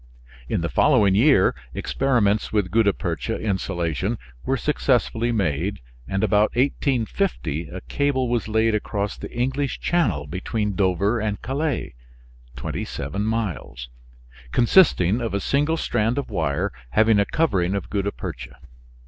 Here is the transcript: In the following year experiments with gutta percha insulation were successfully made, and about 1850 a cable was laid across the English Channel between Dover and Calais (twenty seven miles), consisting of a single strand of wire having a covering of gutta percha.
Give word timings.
In 0.49 0.61
the 0.61 0.67
following 0.67 1.13
year 1.13 1.53
experiments 1.75 2.51
with 2.51 2.71
gutta 2.71 2.91
percha 2.91 3.37
insulation 3.39 4.17
were 4.43 4.57
successfully 4.57 5.31
made, 5.31 5.79
and 6.07 6.23
about 6.23 6.49
1850 6.55 7.69
a 7.69 7.81
cable 7.81 8.27
was 8.27 8.47
laid 8.47 8.73
across 8.73 9.15
the 9.15 9.31
English 9.31 9.79
Channel 9.79 10.25
between 10.25 10.73
Dover 10.73 11.19
and 11.19 11.39
Calais 11.43 11.93
(twenty 12.55 12.83
seven 12.83 13.25
miles), 13.25 13.89
consisting 14.51 15.21
of 15.21 15.35
a 15.35 15.39
single 15.39 15.77
strand 15.77 16.17
of 16.17 16.31
wire 16.31 16.71
having 16.89 17.19
a 17.19 17.25
covering 17.27 17.75
of 17.75 17.91
gutta 17.91 18.11
percha. 18.11 18.57